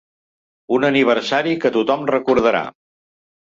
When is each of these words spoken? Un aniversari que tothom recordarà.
Un 0.77 0.87
aniversari 0.87 1.55
que 1.67 1.73
tothom 1.77 2.11
recordarà. 2.15 2.67